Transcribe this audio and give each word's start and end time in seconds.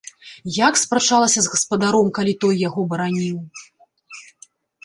Як 0.67 0.79
спрачалася 0.83 1.43
з 1.47 1.51
гаспадаром, 1.55 2.07
калі 2.19 2.33
той 2.47 2.55
яго 2.67 2.81
бараніў! 2.95 3.37